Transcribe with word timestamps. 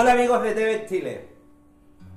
Hola 0.00 0.12
amigos 0.12 0.40
de 0.44 0.54
TV 0.54 0.86
Chile. 0.86 1.28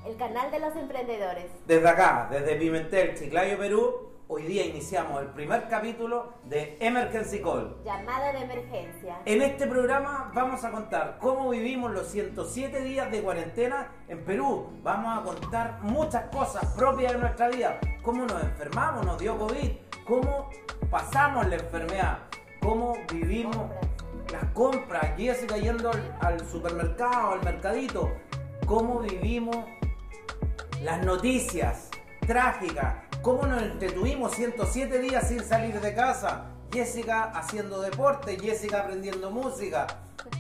El 0.05 0.15
canal 0.15 0.51
de 0.51 0.59
los 0.59 0.75
emprendedores. 0.75 1.48
Desde 1.65 1.90
acá, 1.90 2.27
desde 2.30 2.56
Pimentel, 2.56 3.15
Chiclayo, 3.15 3.57
Perú, 3.57 4.12
hoy 4.28 4.44
día 4.44 4.68
iniciamos 4.68 5.20
el 5.20 5.29
primer 5.29 5.67
capítulo 5.67 6.36
de 6.44 6.78
Emergency 6.79 7.41
Call. 7.41 7.75
Llamada 7.83 8.33
de 8.33 8.44
emergencia. 8.44 9.17
En 9.25 9.41
este 9.41 9.65
programa 9.65 10.31
vamos 10.36 10.63
a 10.63 10.70
contar 10.70 11.17
cómo 11.20 11.49
vivimos 11.49 11.91
los 11.91 12.05
107 12.09 12.81
días 12.81 13.09
de 13.09 13.23
cuarentena 13.23 13.91
en 14.07 14.23
Perú. 14.25 14.69
Vamos 14.83 15.17
a 15.17 15.23
contar 15.23 15.79
muchas 15.81 16.25
cosas 16.25 16.63
propias 16.75 17.13
de 17.13 17.18
nuestra 17.18 17.50
vida. 17.50 17.79
Cómo 18.04 18.27
nos 18.27 18.43
enfermamos, 18.43 19.07
nos 19.07 19.18
dio 19.18 19.39
COVID, 19.39 19.71
cómo 20.05 20.52
pasamos 20.91 21.48
la 21.48 21.55
enfermedad, 21.55 22.20
cómo 22.61 22.93
vivimos 23.11 23.57
las 24.32 24.45
compras, 24.54 25.13
Jessica 25.18 25.57
yendo 25.57 25.91
al, 26.20 26.50
supermercado, 26.50 27.34
al 27.34 27.43
mercadito, 27.43 28.09
cómo 28.66 29.00
vivimos 29.00 29.58
las 30.81 31.05
noticias 31.05 31.89
trágicas, 32.26 32.95
cómo 33.22 33.45
nos 33.45 33.62
entretuvimos 33.62 34.34
107 34.34 34.99
días 34.99 35.27
sin 35.27 35.41
salir 35.41 35.80
de 35.80 35.94
casa, 35.94 36.45
Jessica 36.72 37.23
haciendo 37.36 37.81
deporte, 37.81 38.38
Jessica 38.39 38.81
aprendiendo 38.81 39.30
música, 39.31 39.88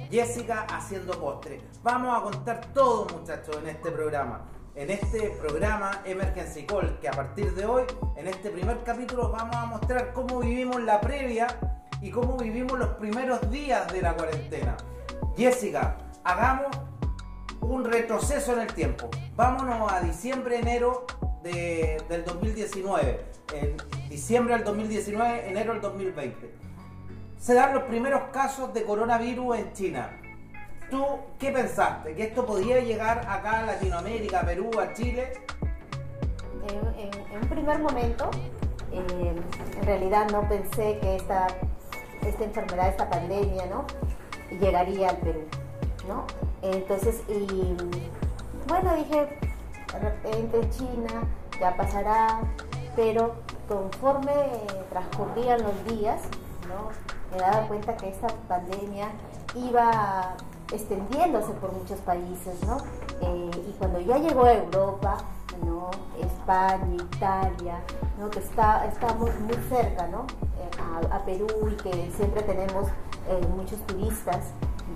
Jessica 0.09 0.65
haciendo 0.69 1.19
postre. 1.19 1.61
Vamos 1.83 2.17
a 2.17 2.23
contar 2.23 2.73
todo 2.73 3.07
muchachos 3.17 3.57
en 3.57 3.69
este 3.69 3.91
programa. 3.91 4.47
En 4.73 4.89
este 4.89 5.31
programa 5.31 6.01
Emergency 6.05 6.65
Call, 6.65 6.97
que 6.99 7.09
a 7.09 7.11
partir 7.11 7.53
de 7.55 7.65
hoy, 7.65 7.83
en 8.15 8.29
este 8.29 8.49
primer 8.49 8.81
capítulo, 8.85 9.29
vamos 9.29 9.53
a 9.53 9.65
mostrar 9.65 10.13
cómo 10.13 10.39
vivimos 10.39 10.81
la 10.81 11.01
previa 11.01 11.47
y 12.01 12.09
cómo 12.11 12.37
vivimos 12.37 12.77
los 12.79 12.89
primeros 12.95 13.49
días 13.51 13.91
de 13.91 14.01
la 14.01 14.13
cuarentena. 14.15 14.75
Jessica, 15.37 15.97
hagamos 16.23 16.67
un 17.61 17.85
retroceso 17.85 18.53
en 18.53 18.61
el 18.61 18.73
tiempo. 18.73 19.09
Vámonos 19.35 19.91
a 19.91 20.01
diciembre, 20.01 20.57
enero 20.59 21.05
de- 21.43 22.01
del 22.09 22.25
2019. 22.25 23.21
En 23.53 23.77
diciembre 24.09 24.55
del 24.55 24.63
2019, 24.63 25.49
enero 25.49 25.73
del 25.73 25.81
2020. 25.81 26.51
Se 27.37 27.53
dan 27.53 27.73
los 27.73 27.83
primeros 27.83 28.23
casos 28.31 28.73
de 28.73 28.83
coronavirus 28.83 29.57
en 29.57 29.73
China. 29.73 30.09
¿Tú 30.89 31.05
qué 31.39 31.51
pensaste? 31.51 32.13
¿Que 32.15 32.23
esto 32.23 32.45
podía 32.45 32.79
llegar 32.81 33.19
acá 33.27 33.59
a 33.59 33.65
Latinoamérica, 33.65 34.41
a 34.41 34.45
Perú, 34.45 34.69
a 34.79 34.93
Chile? 34.93 35.33
En, 36.67 36.99
en- 36.99 37.31
en 37.31 37.41
un 37.41 37.47
primer 37.49 37.79
momento, 37.79 38.29
eh, 38.91 39.33
en 39.79 39.83
realidad 39.85 40.29
no 40.31 40.47
pensé 40.47 40.99
que 41.01 41.15
esta, 41.15 41.47
esta 42.25 42.43
enfermedad, 42.43 42.89
esta 42.89 43.09
pandemia, 43.09 43.65
¿no? 43.67 43.85
Llegaría 44.59 45.09
al 45.09 45.17
Perú, 45.17 45.41
¿no? 46.07 46.25
Entonces, 46.61 47.21
y 47.27 47.75
bueno, 48.67 48.95
dije, 48.95 49.39
de 49.93 49.99
repente 49.99 50.69
China 50.69 51.23
ya 51.59 51.75
pasará, 51.75 52.41
pero 52.95 53.35
conforme 53.67 54.33
transcurrían 54.89 55.61
los 55.63 55.85
días, 55.85 56.21
¿no? 56.67 56.89
Me 57.31 57.41
daba 57.41 57.67
cuenta 57.67 57.95
que 57.97 58.09
esta 58.09 58.27
pandemia 58.47 59.07
iba 59.55 60.35
extendiéndose 60.71 61.51
por 61.53 61.71
muchos 61.73 61.99
países, 61.99 62.55
¿no? 62.65 62.77
Eh, 63.21 63.51
y 63.69 63.71
cuando 63.77 63.99
ya 63.99 64.17
llegó 64.17 64.45
a 64.45 64.53
Europa, 64.53 65.17
¿no? 65.65 65.89
España, 66.19 66.95
Italia, 66.95 67.79
¿no? 68.19 68.29
que 68.29 68.39
está, 68.39 68.85
estamos 68.85 69.29
muy 69.39 69.55
cerca 69.69 70.07
¿no? 70.07 70.25
Eh, 70.57 70.69
a, 71.11 71.15
a 71.15 71.25
Perú 71.25 71.47
y 71.71 71.75
que 71.75 72.11
siempre 72.15 72.41
tenemos 72.43 72.87
eh, 73.27 73.41
muchos 73.55 73.79
turistas 73.87 74.39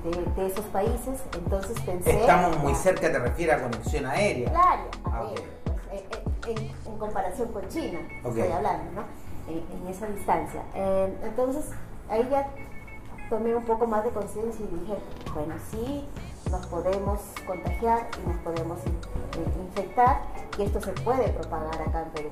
de, 0.03 0.42
de 0.42 0.48
esos 0.48 0.66
países, 0.66 1.23
entonces 1.33 1.80
pensé... 1.81 2.20
Estamos 2.22 2.58
muy 2.59 2.76
cerca, 2.76 3.11
te 3.11 3.17
refieres 3.20 3.56
a 3.56 3.61
conexión 3.64 4.06
aérea. 4.06 4.50
Claro, 4.52 4.81
Ah, 5.06 5.22
ver, 5.23 5.39
ok. 5.39 5.45
pues, 5.66 5.78
eh, 5.92 6.08
eh, 6.11 6.23
en, 6.86 6.92
en 6.94 7.00
comparación 7.00 7.48
con 7.52 7.67
China, 7.70 8.00
Ok. 8.23 8.38
estoy 8.38 8.52
hablando, 8.52 8.92
¿no? 8.92 9.03
En, 9.52 9.64
en 9.81 9.88
esa 9.88 10.05
distancia. 10.08 10.61
Eh, 10.76 11.17
entonces, 11.23 11.66
ahí 12.10 12.27
ya 12.30 12.48
tomé 13.30 13.55
un 13.55 13.64
poco 13.66 13.87
más 13.87 14.04
de 14.04 14.11
conciencia 14.11 14.64
y 14.64 14.80
dije, 14.80 14.95
bueno, 15.33 15.55
sí, 15.72 16.05
nos 16.52 16.66
podemos 16.67 17.20
contagiar 17.45 18.08
y 18.23 18.28
nos 18.28 18.38
podemos 18.38 18.80
eh, 18.80 19.61
infectar 19.67 20.22
y 20.58 20.64
esto 20.64 20.82
se 20.82 20.92
puede 20.92 21.30
propagar 21.30 21.82
acá 21.82 22.04
en 22.04 22.10
Perú. 22.11 22.30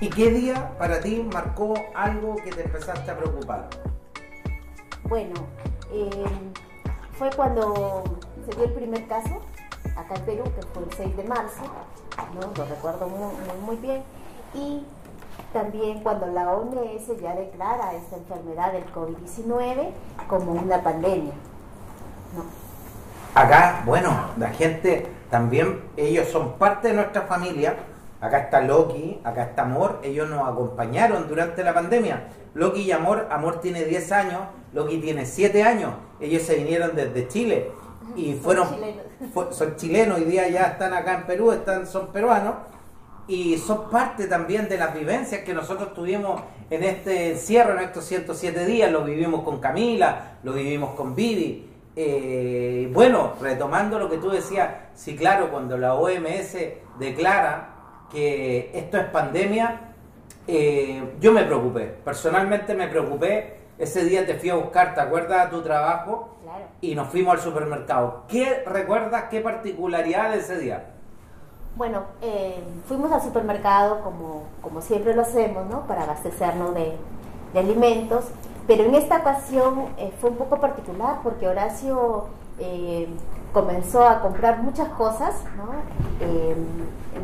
¿Y 0.00 0.10
qué 0.10 0.30
día 0.30 0.76
para 0.78 1.00
ti 1.00 1.26
marcó 1.32 1.74
algo 1.94 2.36
que 2.36 2.50
te 2.50 2.64
empezaste 2.64 3.10
a 3.10 3.16
preocupar? 3.16 3.68
Bueno, 5.04 5.34
eh, 5.92 6.10
fue 7.18 7.30
cuando 7.34 8.02
se 8.48 8.56
dio 8.56 8.64
el 8.64 8.72
primer 8.72 9.06
caso 9.06 9.40
acá 9.96 10.14
en 10.16 10.24
Perú, 10.24 10.44
que 10.44 10.66
fue 10.66 10.82
el 10.84 10.92
6 10.92 11.16
de 11.16 11.24
marzo, 11.24 11.62
¿no? 12.34 12.52
lo 12.56 12.64
recuerdo 12.68 13.08
muy, 13.08 13.34
muy, 13.34 13.58
muy 13.64 13.76
bien, 13.76 14.02
y 14.54 14.84
también 15.52 16.02
cuando 16.02 16.26
la 16.26 16.52
OMS 16.52 17.20
ya 17.20 17.34
declara 17.34 17.94
esta 17.94 18.16
enfermedad 18.16 18.72
del 18.72 18.92
COVID-19 18.92 19.90
como 20.28 20.52
una 20.52 20.82
pandemia. 20.82 21.34
¿no? 22.34 22.63
Acá, 23.34 23.82
bueno, 23.84 24.30
la 24.38 24.50
gente 24.50 25.06
también, 25.30 25.80
ellos 25.96 26.28
son 26.28 26.52
parte 26.56 26.88
de 26.88 26.94
nuestra 26.94 27.22
familia. 27.22 27.74
Acá 28.20 28.38
está 28.38 28.60
Loki, 28.60 29.20
acá 29.24 29.42
está 29.44 29.62
Amor, 29.62 30.00
ellos 30.02 30.28
nos 30.30 30.48
acompañaron 30.48 31.28
durante 31.28 31.62
la 31.64 31.74
pandemia. 31.74 32.28
Loki 32.54 32.82
y 32.82 32.92
Amor, 32.92 33.26
Amor 33.30 33.60
tiene 33.60 33.84
10 33.84 34.12
años, 34.12 34.40
Loki 34.72 34.98
tiene 34.98 35.26
7 35.26 35.62
años. 35.64 35.92
Ellos 36.20 36.42
se 36.42 36.54
vinieron 36.54 36.94
desde 36.94 37.26
Chile 37.28 37.70
y 38.16 38.32
Son 38.34 38.42
fueron 38.42 38.68
chilenos. 38.74 39.02
fue- 39.34 39.52
son 39.52 39.76
chilenos, 39.76 40.18
hoy 40.18 40.24
día 40.24 40.48
ya 40.48 40.62
están 40.64 40.94
acá 40.94 41.14
en 41.14 41.26
Perú, 41.26 41.50
están, 41.52 41.86
son 41.86 42.12
peruanos 42.12 42.54
y 43.26 43.58
son 43.58 43.90
parte 43.90 44.26
también 44.26 44.68
de 44.68 44.78
las 44.78 44.94
vivencias 44.94 45.42
que 45.42 45.52
nosotros 45.52 45.92
tuvimos 45.92 46.40
en 46.70 46.84
este 46.84 47.32
encierro, 47.32 47.72
en 47.72 47.80
estos 47.84 48.04
107 48.04 48.64
días, 48.64 48.90
lo 48.92 49.04
vivimos 49.04 49.42
con 49.42 49.58
Camila, 49.60 50.36
lo 50.44 50.52
vivimos 50.52 50.94
con 50.94 51.14
Vivi. 51.14 51.70
Eh, 51.96 52.90
bueno, 52.92 53.34
retomando 53.40 53.98
lo 53.98 54.10
que 54.10 54.18
tú 54.18 54.30
decías, 54.30 54.70
sí, 54.94 55.16
claro, 55.16 55.50
cuando 55.50 55.78
la 55.78 55.94
OMS 55.94 56.56
declara 56.98 57.70
que 58.10 58.70
esto 58.74 58.98
es 58.98 59.04
pandemia, 59.06 59.92
eh, 60.46 61.14
yo 61.20 61.32
me 61.32 61.44
preocupé, 61.44 61.86
personalmente 62.04 62.74
me 62.74 62.88
preocupé. 62.88 63.60
Ese 63.78 64.04
día 64.04 64.24
te 64.24 64.34
fui 64.34 64.50
a 64.50 64.54
buscar, 64.54 64.94
¿te 64.94 65.00
acuerdas 65.00 65.50
de 65.50 65.56
tu 65.56 65.62
trabajo? 65.62 66.30
Claro. 66.44 66.64
y 66.82 66.94
nos 66.94 67.08
fuimos 67.08 67.34
al 67.34 67.40
supermercado. 67.40 68.24
¿Qué 68.28 68.62
recuerdas, 68.66 69.24
qué 69.30 69.40
particularidad 69.40 70.30
de 70.30 70.38
ese 70.38 70.58
día? 70.58 70.84
Bueno, 71.74 72.04
eh, 72.20 72.62
fuimos 72.86 73.10
al 73.10 73.22
supermercado 73.22 74.00
como, 74.02 74.44
como 74.60 74.80
siempre 74.82 75.14
lo 75.14 75.22
hacemos, 75.22 75.66
¿no? 75.66 75.86
Para 75.86 76.02
abastecernos 76.02 76.74
de, 76.74 76.92
de 77.52 77.58
alimentos, 77.58 78.26
pero 78.66 78.84
en 78.84 78.94
esta 78.94 79.18
ocasión 79.18 79.86
eh, 79.98 80.12
fue 80.20 80.30
un 80.30 80.36
poco 80.36 80.58
particular 80.58 81.18
porque 81.22 81.46
Horacio 81.48 82.26
eh, 82.58 83.08
comenzó 83.52 84.06
a 84.06 84.20
comprar 84.20 84.62
muchas 84.62 84.88
cosas, 84.90 85.34
¿no? 85.56 85.68
Eh, 86.20 86.56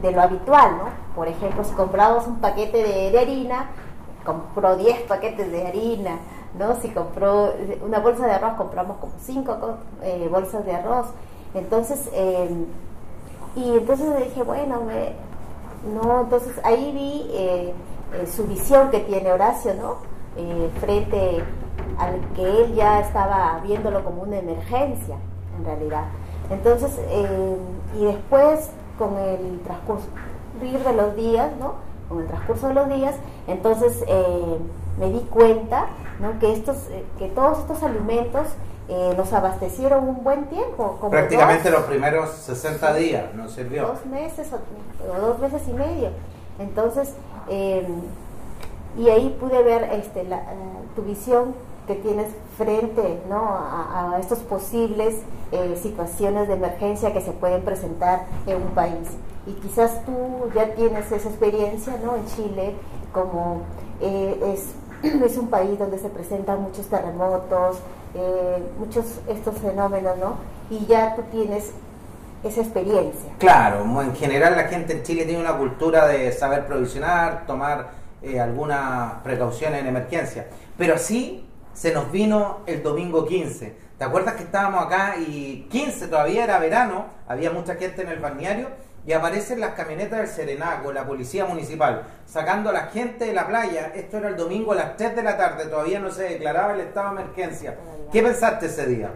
de 0.03 0.12
lo 0.12 0.21
habitual, 0.23 0.77
¿no? 0.79 0.84
Por 1.15 1.29
ejemplo, 1.29 1.65
si 1.65 1.73
comprábamos 1.75 2.27
un 2.27 2.41
paquete 2.41 2.83
de, 3.11 3.19
harina, 3.19 3.71
compró 4.25 4.77
10 4.77 5.00
paquetes 5.03 5.50
de 5.50 5.67
harina, 5.67 6.19
¿no? 6.59 6.77
Si 6.77 6.89
compró 6.91 7.53
una 7.84 7.99
bolsa 8.00 8.27
de 8.27 8.33
arroz, 8.33 8.55
compramos 8.55 8.99
como 8.99 9.12
5 9.21 9.56
bolsas 10.31 10.65
de 10.65 10.73
arroz. 10.75 11.06
Entonces, 11.55 12.09
eh, 12.12 12.67
y 13.56 13.79
entonces 13.79 14.17
dije, 14.19 14.43
bueno, 14.43 14.83
me- 14.83 15.15
no, 15.95 16.21
entonces 16.21 16.53
ahí 16.65 16.93
vi 16.93 18.27
su 18.31 18.45
visión 18.45 18.91
que 18.91 19.00
tiene 19.00 19.33
Horacio, 19.33 19.75
¿no? 19.75 19.97
Eh, 20.37 20.71
frente 20.81 21.43
al 21.99 22.21
que 22.35 22.43
él 22.65 22.75
ya 22.75 23.01
estaba 23.01 23.61
viéndolo 23.63 24.05
como 24.05 24.23
una 24.23 24.39
emergencia, 24.39 25.17
en 25.59 25.65
realidad. 25.65 26.05
Entonces, 26.51 26.99
eh, 27.09 27.57
y 27.99 28.05
después, 28.05 28.71
con 28.99 29.17
el 29.19 29.61
transcurso 29.65 30.06
de 30.61 30.93
los 30.94 31.17
días, 31.17 31.50
¿no? 31.59 31.75
Con 32.09 32.21
el 32.21 32.27
transcurso 32.27 32.69
de 32.69 32.75
los 32.75 32.88
días, 32.88 33.15
entonces 33.47 34.03
eh, 34.06 34.59
me 34.99 35.11
di 35.11 35.21
cuenta, 35.31 35.87
¿no? 36.21 36.38
Que 36.38 36.53
estos, 36.53 36.76
que 37.19 37.29
todos 37.29 37.59
estos 37.59 37.83
alimentos 37.83 38.47
eh, 38.88 39.15
nos 39.17 39.33
abastecieron 39.33 40.09
un 40.09 40.23
buen 40.25 40.47
tiempo, 40.47 40.97
como 41.00 41.11
Prácticamente 41.11 41.71
dos- 41.71 41.81
los 41.81 41.88
primeros 41.88 42.31
60 42.31 42.94
días 42.94 43.35
nos 43.35 43.53
sirvió. 43.53 43.87
dos 43.87 44.06
meses 44.06 44.49
o, 44.53 44.56
o 45.12 45.21
dos 45.21 45.38
meses 45.38 45.62
y 45.69 45.73
medio. 45.73 46.11
Entonces, 46.59 47.15
eh, 47.49 47.87
y 48.98 49.08
ahí 49.08 49.37
pude 49.40 49.62
ver 49.62 49.84
este, 49.92 50.25
la, 50.25 50.38
eh, 50.38 50.42
tu 50.96 51.02
visión 51.02 51.54
que 51.87 51.94
tienes 51.94 52.28
frente 52.56 53.20
¿no? 53.28 53.37
a, 53.37 54.12
a 54.14 54.20
estos 54.20 54.38
posibles 54.40 55.16
eh, 55.52 55.76
situaciones 55.82 56.46
de 56.46 56.54
emergencia 56.54 57.12
que 57.12 57.20
se 57.20 57.32
pueden 57.32 57.62
presentar 57.62 58.26
en 58.46 58.62
un 58.62 58.69
país. 58.69 59.08
Y 59.46 59.52
quizás 59.54 60.04
tú 60.04 60.48
ya 60.54 60.75
tienes 60.75 61.10
esa 61.10 61.28
experiencia 61.28 61.96
¿no? 62.04 62.14
en 62.14 62.25
Chile, 62.26 62.75
como 63.12 63.62
eh, 64.00 64.54
es, 64.54 64.75
es 65.25 65.37
un 65.37 65.48
país 65.48 65.76
donde 65.76 65.98
se 65.98 66.08
presentan 66.08 66.62
muchos 66.62 66.87
terremotos, 66.87 67.78
eh, 68.14 68.62
muchos 68.78 69.04
estos 69.28 69.58
fenómenos, 69.58 70.16
¿no? 70.19 70.34
Y 70.70 70.87
ya 70.87 71.16
tú 71.16 71.22
tienes 71.32 71.72
esa 72.44 72.60
experiencia. 72.60 73.31
Claro, 73.38 73.82
en 74.00 74.14
general 74.14 74.56
la 74.56 74.64
gente 74.64 74.92
en 74.92 75.02
Chile 75.02 75.25
tiene 75.25 75.40
una 75.40 75.56
cultura 75.58 76.06
de 76.06 76.31
saber 76.32 76.66
provisionar, 76.66 77.44
tomar 77.46 77.90
eh, 78.22 78.40
algunas 78.40 79.14
precauciones 79.22 79.81
en 79.81 79.87
emergencia, 79.87 80.46
pero 80.76 80.94
así 80.94 81.46
se 81.72 81.93
nos 81.93 82.11
vino 82.12 82.61
el 82.67 82.82
domingo 82.82 83.26
15. 83.26 83.90
¿Te 83.99 84.05
acuerdas 84.05 84.34
que 84.34 84.43
estábamos 84.44 84.84
acá 84.84 85.17
y 85.19 85.67
15 85.70 86.08
todavía 86.08 86.44
era 86.44 86.58
verano, 86.58 87.06
había 87.28 87.50
mucha 87.50 87.76
gente 87.76 88.02
en 88.02 88.08
el 88.08 88.19
balneario 88.19 88.69
y 89.06 89.12
aparecen 89.12 89.61
las 89.61 89.75
camionetas 89.75 90.19
del 90.19 90.28
Serenaco, 90.28 90.93
la 90.93 91.06
policía 91.06 91.46
municipal, 91.46 92.02
sacando 92.26 92.70
a 92.70 92.72
la 92.72 92.87
gente 92.87 93.25
de 93.26 93.32
la 93.32 93.46
playa. 93.46 93.93
Esto 93.94 94.19
era 94.19 94.28
el 94.28 94.37
domingo 94.37 94.73
a 94.73 94.76
las 94.76 94.96
3 94.96 95.16
de 95.16 95.23
la 95.23 95.37
tarde, 95.37 95.66
todavía 95.66 96.00
no 96.00 96.11
se 96.11 96.25
declaraba 96.25 96.75
el 96.75 96.81
estado 96.81 97.14
de 97.14 97.23
emergencia. 97.23 97.76
¿Qué 98.12 98.23
pensaste 98.23 98.66
ese 98.66 98.87
día? 98.87 99.11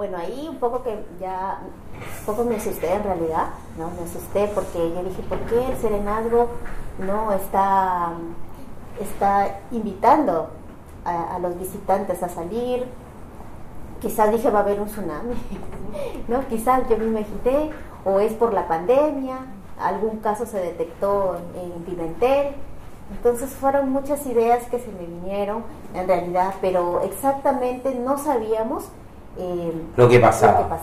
Bueno, 0.00 0.16
ahí 0.16 0.46
un 0.48 0.56
poco 0.56 0.82
que 0.82 0.98
ya, 1.20 1.60
un 1.60 2.24
poco 2.24 2.42
me 2.44 2.56
asusté 2.56 2.90
en 2.90 3.04
realidad, 3.04 3.48
¿no? 3.76 3.90
Me 3.90 4.08
asusté 4.08 4.50
porque 4.54 4.78
yo 4.94 5.02
dije, 5.04 5.22
¿por 5.24 5.36
qué 5.40 5.72
el 5.72 5.76
Serenazgo 5.76 6.48
no 7.00 7.30
está, 7.32 8.12
está 8.98 9.60
invitando 9.70 10.48
a, 11.04 11.38
los 11.40 11.58
visitantes 11.58 12.22
a 12.22 12.30
salir? 12.30 12.86
Quizás 14.00 14.30
dije, 14.30 14.48
va 14.48 14.60
a 14.60 14.62
haber 14.62 14.80
un 14.80 14.86
tsunami, 14.86 15.34
¿no? 16.28 16.48
Quizás 16.48 16.88
yo 16.88 16.96
me 16.96 17.04
imaginé, 17.04 17.70
o 18.06 18.20
es 18.20 18.32
por 18.32 18.54
la 18.54 18.66
pandemia, 18.68 19.36
algún 19.78 20.20
caso 20.20 20.46
se 20.46 20.60
detectó 20.60 21.36
en 21.54 21.82
Pimentel, 21.82 22.54
entonces 23.12 23.50
fueron 23.50 23.90
muchas 23.90 24.24
ideas 24.24 24.64
que 24.70 24.78
se 24.78 24.90
me 24.92 25.04
vinieron 25.04 25.62
en 25.92 26.08
realidad, 26.08 26.54
pero 26.62 27.02
exactamente 27.02 27.94
no 27.94 28.16
sabíamos 28.16 28.88
eh, 29.38 29.72
lo, 29.96 30.08
que 30.08 30.18
pasaba. 30.18 30.80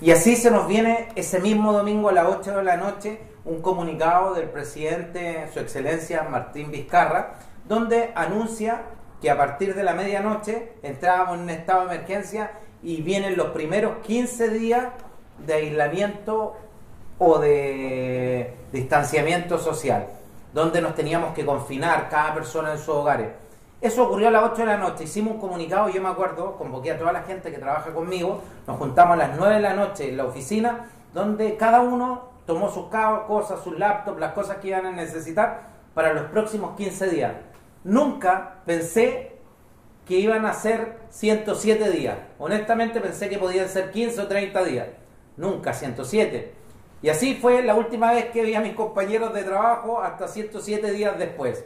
Y 0.00 0.10
así 0.10 0.36
se 0.36 0.50
nos 0.50 0.66
viene 0.66 1.08
ese 1.14 1.40
mismo 1.40 1.72
domingo 1.72 2.08
a 2.08 2.12
las 2.12 2.26
8 2.26 2.58
de 2.58 2.64
la 2.64 2.76
noche 2.76 3.20
un 3.48 3.62
comunicado 3.62 4.34
del 4.34 4.48
presidente, 4.48 5.48
su 5.52 5.58
excelencia 5.58 6.22
Martín 6.30 6.70
Vizcarra, 6.70 7.34
donde 7.66 8.12
anuncia 8.14 8.82
que 9.20 9.30
a 9.30 9.36
partir 9.36 9.74
de 9.74 9.82
la 9.82 9.94
medianoche 9.94 10.74
entrábamos 10.82 11.36
en 11.36 11.42
un 11.44 11.50
estado 11.50 11.86
de 11.86 11.94
emergencia 11.96 12.52
y 12.82 13.00
vienen 13.00 13.36
los 13.36 13.48
primeros 13.48 13.98
15 14.04 14.50
días 14.50 14.84
de 15.44 15.54
aislamiento 15.54 16.56
o 17.18 17.38
de 17.38 18.54
distanciamiento 18.72 19.58
social, 19.58 20.06
donde 20.52 20.80
nos 20.80 20.94
teníamos 20.94 21.34
que 21.34 21.44
confinar 21.44 22.08
cada 22.10 22.34
persona 22.34 22.72
en 22.72 22.78
sus 22.78 22.90
hogares. 22.90 23.28
Eso 23.80 24.04
ocurrió 24.04 24.26
a 24.26 24.30
las 24.32 24.42
8 24.42 24.56
de 24.56 24.66
la 24.66 24.76
noche, 24.76 25.04
hicimos 25.04 25.34
un 25.34 25.40
comunicado, 25.40 25.88
yo 25.88 26.02
me 26.02 26.08
acuerdo, 26.08 26.56
convoqué 26.56 26.90
a 26.90 26.98
toda 26.98 27.12
la 27.12 27.22
gente 27.22 27.52
que 27.52 27.58
trabaja 27.58 27.92
conmigo, 27.94 28.42
nos 28.66 28.76
juntamos 28.76 29.14
a 29.14 29.16
las 29.16 29.36
9 29.38 29.54
de 29.54 29.60
la 29.60 29.74
noche 29.74 30.08
en 30.08 30.16
la 30.16 30.24
oficina, 30.24 30.86
donde 31.14 31.56
cada 31.56 31.80
uno 31.80 32.28
tomó 32.44 32.70
sus 32.70 32.86
cosas, 32.88 33.62
sus 33.62 33.78
laptops, 33.78 34.18
las 34.18 34.32
cosas 34.32 34.56
que 34.56 34.68
iban 34.68 34.86
a 34.86 34.90
necesitar 34.90 35.68
para 35.94 36.12
los 36.12 36.24
próximos 36.24 36.76
15 36.76 37.08
días. 37.08 37.34
Nunca 37.84 38.56
pensé 38.66 39.36
que 40.06 40.16
iban 40.16 40.44
a 40.44 40.54
ser 40.54 40.98
107 41.10 41.90
días. 41.90 42.16
Honestamente 42.38 43.00
pensé 43.00 43.28
que 43.28 43.38
podían 43.38 43.68
ser 43.68 43.92
15 43.92 44.22
o 44.22 44.26
30 44.26 44.64
días. 44.64 44.88
Nunca 45.36 45.72
107. 45.72 46.52
Y 47.02 47.10
así 47.10 47.34
fue 47.34 47.62
la 47.62 47.74
última 47.74 48.10
vez 48.12 48.30
que 48.30 48.42
vi 48.42 48.54
a 48.54 48.60
mis 48.60 48.74
compañeros 48.74 49.32
de 49.34 49.44
trabajo 49.44 50.00
hasta 50.00 50.26
107 50.26 50.90
días 50.90 51.16
después. 51.18 51.64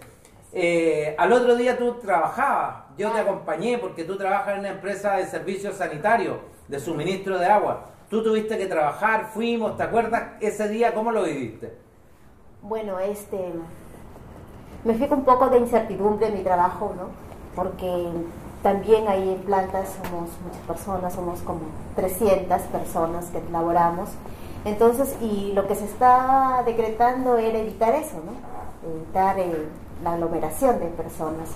Eh, 0.54 1.14
al 1.19 1.32
otro 1.32 1.56
día 1.56 1.78
tú 1.78 1.94
trabajabas, 1.94 2.84
yo 2.99 3.10
te 3.10 3.20
acompañé 3.20 3.78
porque 3.78 4.04
tú 4.04 4.16
trabajas 4.16 4.54
en 4.54 4.60
una 4.60 4.70
empresa 4.70 5.16
de 5.16 5.26
servicios 5.26 5.76
sanitarios, 5.76 6.37
de 6.69 6.78
suministro 6.78 7.38
de 7.38 7.46
agua. 7.46 7.87
Tú 8.10 8.22
tuviste 8.22 8.58
que 8.58 8.66
trabajar, 8.66 9.31
fuimos, 9.32 9.76
¿te 9.78 9.84
acuerdas 9.84 10.22
ese 10.40 10.69
día 10.69 10.93
cómo 10.93 11.10
lo 11.10 11.22
viviste? 11.22 11.75
Bueno, 12.60 13.00
este, 13.00 13.38
me 14.84 14.94
fui 14.94 15.08
con 15.08 15.20
un 15.20 15.25
poco 15.25 15.49
de 15.49 15.58
incertidumbre 15.58 16.26
en 16.26 16.34
mi 16.34 16.43
trabajo, 16.43 16.93
¿no? 16.96 17.08
Porque 17.56 18.10
también 18.62 19.08
ahí 19.08 19.31
en 19.31 19.38
plantas 19.43 19.96
somos 20.02 20.31
muchas 20.44 20.62
personas, 20.66 21.14
somos 21.14 21.40
como 21.40 21.60
300 21.96 22.60
personas 22.62 23.26
que 23.26 23.43
laboramos. 23.50 24.10
Entonces, 24.64 25.16
y 25.22 25.52
lo 25.55 25.66
que 25.66 25.75
se 25.75 25.87
está 25.87 26.62
decretando 26.66 27.38
era 27.38 27.58
evitar 27.58 27.94
eso, 27.94 28.16
¿no? 28.16 28.93
Evitar 28.94 29.38
eh, 29.38 29.69
la 30.02 30.14
aglomeración 30.14 30.78
de 30.81 30.87
personas. 30.87 31.49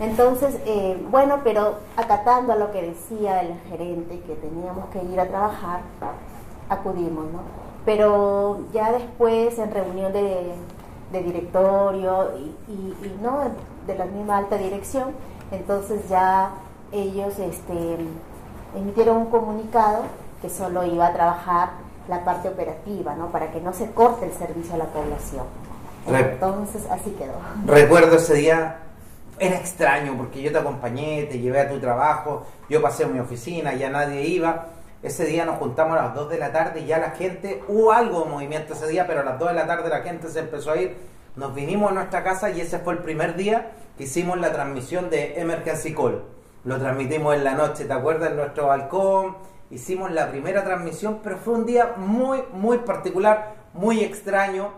Entonces, 0.00 0.58
eh, 0.66 1.00
bueno, 1.10 1.40
pero 1.44 1.76
acatando 1.96 2.52
a 2.52 2.56
lo 2.56 2.72
que 2.72 2.82
decía 2.82 3.42
el 3.42 3.54
gerente, 3.68 4.20
que 4.20 4.34
teníamos 4.34 4.86
que 4.86 5.02
ir 5.04 5.20
a 5.20 5.28
trabajar, 5.28 5.80
acudimos, 6.68 7.24
¿no? 7.26 7.40
Pero 7.84 8.60
ya 8.72 8.92
después, 8.92 9.58
en 9.58 9.70
reunión 9.70 10.12
de, 10.12 10.54
directorio 11.12 12.32
y, 12.66 13.22
no 13.22 13.42
de 13.86 13.96
la 13.96 14.06
misma 14.06 14.38
alta 14.38 14.58
dirección, 14.58 15.12
entonces 15.52 16.08
ya 16.08 16.50
ellos 16.90 17.38
este, 17.38 17.98
emitieron 18.74 19.18
un 19.18 19.26
comunicado 19.26 20.02
que 20.42 20.50
solo 20.50 20.84
iba 20.84 21.06
a 21.06 21.12
trabajar 21.12 21.70
la 22.08 22.24
parte 22.24 22.48
operativa, 22.48 23.14
¿no? 23.14 23.28
Para 23.28 23.52
que 23.52 23.60
no 23.60 23.72
se 23.72 23.90
corte 23.92 24.26
el 24.26 24.32
servicio 24.32 24.74
a 24.74 24.78
la 24.78 24.86
población. 24.86 25.44
Entonces 26.06 26.82
así 26.90 27.10
quedó. 27.10 27.34
Recuerdo 27.66 28.16
ese 28.16 28.34
día, 28.34 28.78
era 29.38 29.56
extraño 29.56 30.14
porque 30.16 30.42
yo 30.42 30.52
te 30.52 30.58
acompañé, 30.58 31.24
te 31.24 31.38
llevé 31.38 31.60
a 31.60 31.68
tu 31.68 31.78
trabajo, 31.78 32.46
yo 32.68 32.82
pasé 32.82 33.04
a 33.04 33.08
mi 33.08 33.18
oficina, 33.18 33.74
ya 33.74 33.90
nadie 33.90 34.22
iba. 34.22 34.66
Ese 35.02 35.26
día 35.26 35.44
nos 35.44 35.58
juntamos 35.58 35.98
a 35.98 36.04
las 36.04 36.14
2 36.14 36.30
de 36.30 36.38
la 36.38 36.52
tarde 36.52 36.80
y 36.80 36.86
ya 36.86 36.98
la 36.98 37.10
gente, 37.10 37.62
hubo 37.68 37.92
algo 37.92 38.24
de 38.24 38.30
movimiento 38.30 38.72
ese 38.72 38.86
día, 38.86 39.06
pero 39.06 39.20
a 39.20 39.24
las 39.24 39.38
2 39.38 39.48
de 39.48 39.54
la 39.54 39.66
tarde 39.66 39.88
la 39.90 40.00
gente 40.00 40.28
se 40.28 40.40
empezó 40.40 40.72
a 40.72 40.76
ir. 40.78 40.96
Nos 41.36 41.54
vinimos 41.54 41.90
a 41.90 41.94
nuestra 41.94 42.22
casa 42.22 42.50
y 42.50 42.60
ese 42.60 42.78
fue 42.78 42.94
el 42.94 43.00
primer 43.00 43.36
día 43.36 43.72
que 43.98 44.04
hicimos 44.04 44.38
la 44.38 44.52
transmisión 44.52 45.10
de 45.10 45.40
Emergency 45.40 45.94
Call. 45.94 46.22
Lo 46.64 46.78
transmitimos 46.78 47.34
en 47.34 47.44
la 47.44 47.54
noche, 47.54 47.84
¿te 47.84 47.92
acuerdas? 47.92 48.30
En 48.30 48.36
nuestro 48.36 48.68
balcón. 48.68 49.36
Hicimos 49.70 50.10
la 50.10 50.30
primera 50.30 50.64
transmisión, 50.64 51.20
pero 51.22 51.36
fue 51.36 51.54
un 51.54 51.66
día 51.66 51.94
muy, 51.96 52.42
muy 52.52 52.78
particular, 52.78 53.54
muy 53.74 54.02
extraño 54.02 54.70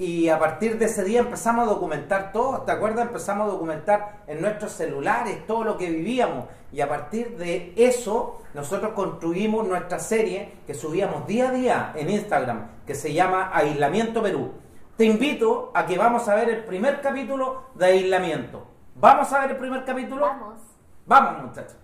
y 0.00 0.30
a 0.30 0.38
partir 0.38 0.78
de 0.78 0.86
ese 0.86 1.04
día 1.04 1.20
empezamos 1.20 1.66
a 1.66 1.70
documentar 1.70 2.32
todo, 2.32 2.62
¿te 2.62 2.72
acuerdas? 2.72 3.08
Empezamos 3.08 3.46
a 3.46 3.52
documentar 3.52 4.22
en 4.26 4.40
nuestros 4.40 4.72
celulares 4.72 5.46
todo 5.46 5.62
lo 5.62 5.76
que 5.76 5.90
vivíamos. 5.90 6.46
Y 6.72 6.80
a 6.80 6.88
partir 6.88 7.36
de 7.36 7.74
eso, 7.76 8.40
nosotros 8.54 8.94
construimos 8.94 9.68
nuestra 9.68 9.98
serie 9.98 10.54
que 10.66 10.72
subíamos 10.72 11.26
día 11.26 11.50
a 11.50 11.52
día 11.52 11.92
en 11.96 12.08
Instagram, 12.08 12.68
que 12.86 12.94
se 12.94 13.12
llama 13.12 13.50
Aislamiento 13.52 14.22
Perú. 14.22 14.52
Te 14.96 15.04
invito 15.04 15.70
a 15.74 15.84
que 15.84 15.98
vamos 15.98 16.26
a 16.28 16.34
ver 16.34 16.48
el 16.48 16.64
primer 16.64 17.02
capítulo 17.02 17.64
de 17.74 17.84
Aislamiento. 17.84 18.66
¿Vamos 18.94 19.30
a 19.34 19.40
ver 19.40 19.50
el 19.50 19.56
primer 19.58 19.84
capítulo? 19.84 20.22
Vamos. 20.22 20.60
Vamos, 21.04 21.42
muchachos. 21.42 21.79